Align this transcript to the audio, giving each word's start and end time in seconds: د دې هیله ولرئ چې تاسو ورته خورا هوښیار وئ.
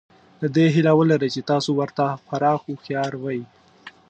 د 0.41 0.43
دې 0.55 0.65
هیله 0.75 0.91
ولرئ 0.99 1.29
چې 1.35 1.41
تاسو 1.51 1.69
ورته 1.79 2.05
خورا 2.23 2.53
هوښیار 2.63 3.11
وئ. 3.23 3.41